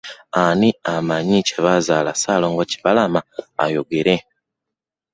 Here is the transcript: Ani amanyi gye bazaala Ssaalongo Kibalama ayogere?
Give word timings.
Ani 0.43 0.69
amanyi 0.93 1.39
gye 1.47 1.57
bazaala 1.65 2.11
Ssaalongo 2.15 2.63
Kibalama 2.71 3.21
ayogere? 3.63 4.15